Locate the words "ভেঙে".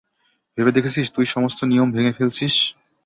1.91-2.15